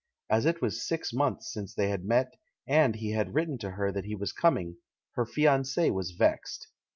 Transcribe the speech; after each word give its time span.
As 0.31 0.47
it 0.47 0.63
was 0.63 0.81
six 0.83 1.13
months 1.13 1.53
since 1.53 1.75
they 1.75 1.89
had 1.89 2.03
met, 2.05 2.33
and 2.65 2.95
he 2.95 3.11
had 3.11 3.35
written 3.35 3.59
to 3.59 3.69
her 3.69 3.91
that 3.91 4.05
he 4.05 4.15
was 4.15 4.31
coming, 4.33 4.77
her 5.13 5.27
fiance 5.27 5.91
was 5.91 6.09
vexed. 6.17 6.69